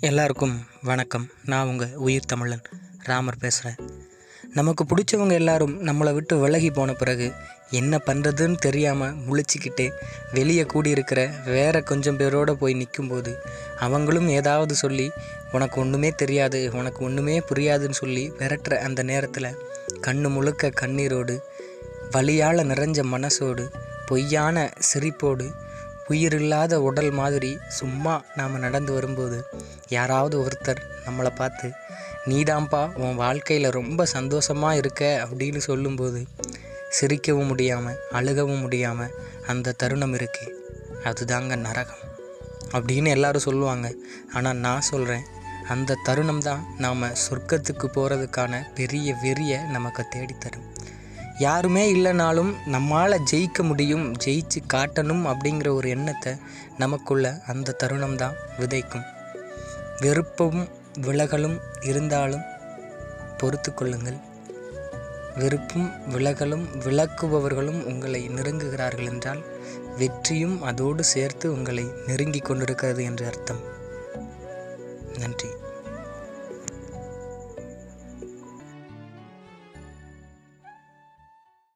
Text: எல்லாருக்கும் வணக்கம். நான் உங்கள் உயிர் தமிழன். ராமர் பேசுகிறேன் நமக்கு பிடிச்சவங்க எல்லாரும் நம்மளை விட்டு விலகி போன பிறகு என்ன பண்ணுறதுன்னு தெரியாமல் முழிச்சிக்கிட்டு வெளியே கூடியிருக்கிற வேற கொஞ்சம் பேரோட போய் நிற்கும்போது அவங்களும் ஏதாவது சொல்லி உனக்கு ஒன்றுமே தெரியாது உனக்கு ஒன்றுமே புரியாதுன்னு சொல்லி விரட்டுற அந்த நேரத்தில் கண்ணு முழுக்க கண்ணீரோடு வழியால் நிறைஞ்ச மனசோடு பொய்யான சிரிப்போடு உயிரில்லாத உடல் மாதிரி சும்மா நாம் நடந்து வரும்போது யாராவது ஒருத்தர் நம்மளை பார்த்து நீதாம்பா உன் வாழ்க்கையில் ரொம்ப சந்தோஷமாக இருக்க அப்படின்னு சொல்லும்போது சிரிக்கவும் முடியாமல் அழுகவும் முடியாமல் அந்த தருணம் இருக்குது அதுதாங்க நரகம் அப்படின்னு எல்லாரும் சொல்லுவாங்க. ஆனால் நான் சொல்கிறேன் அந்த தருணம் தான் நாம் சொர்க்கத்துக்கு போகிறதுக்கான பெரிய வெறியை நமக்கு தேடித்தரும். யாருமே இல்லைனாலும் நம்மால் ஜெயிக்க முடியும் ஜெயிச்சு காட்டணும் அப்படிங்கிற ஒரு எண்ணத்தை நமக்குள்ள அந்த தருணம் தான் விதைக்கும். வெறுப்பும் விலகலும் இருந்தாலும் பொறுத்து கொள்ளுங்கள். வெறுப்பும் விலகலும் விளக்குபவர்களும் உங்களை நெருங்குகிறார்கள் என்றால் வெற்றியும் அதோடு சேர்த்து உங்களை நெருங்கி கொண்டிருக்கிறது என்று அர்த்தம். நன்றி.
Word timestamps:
எல்லாருக்கும் 0.00 0.66
வணக்கம். 0.82 1.28
நான் 1.44 1.66
உங்கள் 1.66 1.94
உயிர் 1.94 2.26
தமிழன். 2.26 2.62
ராமர் 2.98 3.36
பேசுகிறேன் 3.40 3.90
நமக்கு 4.54 4.84
பிடிச்சவங்க 4.84 5.32
எல்லாரும் 5.32 5.86
நம்மளை 5.86 6.12
விட்டு 6.14 6.38
விலகி 6.38 6.70
போன 6.70 6.92
பிறகு 6.92 7.32
என்ன 7.70 8.00
பண்ணுறதுன்னு 8.06 8.56
தெரியாமல் 8.56 9.14
முழிச்சிக்கிட்டு 9.14 9.92
வெளியே 10.32 10.62
கூடியிருக்கிற 10.62 11.30
வேற 11.44 11.80
கொஞ்சம் 11.80 12.18
பேரோட 12.18 12.52
போய் 12.52 12.74
நிற்கும்போது 12.74 13.42
அவங்களும் 13.78 14.28
ஏதாவது 14.28 14.74
சொல்லி 14.74 15.10
உனக்கு 15.52 15.80
ஒன்றுமே 15.80 16.10
தெரியாது 16.10 16.70
உனக்கு 16.72 17.04
ஒன்றுமே 17.04 17.42
புரியாதுன்னு 17.54 18.00
சொல்லி 18.02 18.30
விரட்டுற 18.30 18.74
அந்த 18.74 19.02
நேரத்தில் 19.02 19.56
கண்ணு 20.06 20.28
முழுக்க 20.28 20.72
கண்ணீரோடு 20.80 21.38
வழியால் 22.10 22.58
நிறைஞ்ச 22.58 23.04
மனசோடு 23.10 23.74
பொய்யான 24.06 24.72
சிரிப்போடு 24.92 25.50
உயிரில்லாத 26.08 26.74
உடல் 26.82 27.10
மாதிரி 27.10 27.50
சும்மா 27.68 28.14
நாம் 28.36 28.56
நடந்து 28.58 28.92
வரும்போது 28.92 29.38
யாராவது 29.88 30.36
ஒருத்தர் 30.44 30.82
நம்மளை 31.06 31.30
பார்த்து 31.34 31.68
நீதாம்பா 32.26 32.82
உன் 32.94 33.14
வாழ்க்கையில் 33.14 33.68
ரொம்ப 33.70 34.06
சந்தோஷமாக 34.06 34.76
இருக்க 34.76 35.02
அப்படின்னு 35.24 35.56
சொல்லும்போது 35.56 36.20
சிரிக்கவும் 36.98 37.50
முடியாமல் 37.52 37.98
அழுகவும் 38.12 38.60
முடியாமல் 38.60 39.14
அந்த 39.46 39.72
தருணம் 39.72 40.14
இருக்குது 40.14 40.54
அதுதாங்க 41.04 41.56
நரகம் 41.56 42.04
அப்படின்னு 42.72 43.08
எல்லாரும் 43.08 43.44
சொல்லுவாங்க. 43.46 43.88
ஆனால் 44.32 44.62
நான் 44.66 44.88
சொல்கிறேன் 44.90 45.26
அந்த 45.68 45.98
தருணம் 46.06 46.42
தான் 46.48 46.62
நாம் 46.78 47.04
சொர்க்கத்துக்கு 47.24 47.86
போகிறதுக்கான 47.96 48.62
பெரிய 48.74 49.14
வெறியை 49.24 49.58
நமக்கு 49.70 50.02
தேடித்தரும். 50.14 50.67
யாருமே 51.38 51.94
இல்லைனாலும் 51.94 52.52
நம்மால் 52.66 53.22
ஜெயிக்க 53.32 53.62
முடியும் 53.62 54.16
ஜெயிச்சு 54.24 54.60
காட்டணும் 54.74 55.24
அப்படிங்கிற 55.32 55.68
ஒரு 55.68 55.88
எண்ணத்தை 55.88 56.32
நமக்குள்ள 56.78 57.40
அந்த 57.46 57.72
தருணம் 57.72 58.16
தான் 58.16 58.34
விதைக்கும். 58.58 59.04
வெறுப்பும் 60.00 60.68
விலகலும் 61.00 61.58
இருந்தாலும் 61.80 62.40
பொறுத்து 63.38 63.74
கொள்ளுங்கள். 63.74 64.18
வெறுப்பும் 65.36 65.92
விலகலும் 66.08 66.66
விளக்குபவர்களும் 66.84 67.82
உங்களை 67.82 68.28
நெருங்குகிறார்கள் 68.28 69.04
என்றால் 69.04 69.42
வெற்றியும் 69.98 70.62
அதோடு 70.62 71.04
சேர்த்து 71.04 71.52
உங்களை 71.52 71.90
நெருங்கி 72.06 72.38
கொண்டிருக்கிறது 72.38 73.04
என்று 73.04 73.26
அர்த்தம். 73.26 73.62
நன்றி. 75.18 75.48